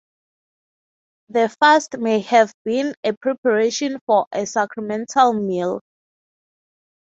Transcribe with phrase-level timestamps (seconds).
[1.29, 5.81] The fast may have been a preparation for a sacramental meal.